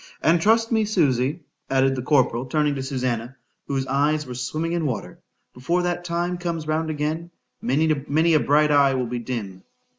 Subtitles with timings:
[0.23, 4.83] —And trust me, Susy, added the corporal, turning to Susannah, whose eyes were swimming in
[4.87, 9.61] water,—before that time comes round again,—many a bright eye will be dim.